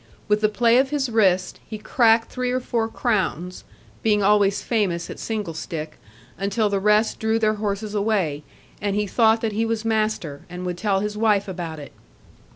[0.27, 3.63] With the play of his wrist, he cracked three or four crowns,
[4.01, 5.99] being always famous at single stick;
[6.39, 8.41] until the rest drew their horses away,
[8.81, 11.91] and he thought that he was master, and would tell his wife about it.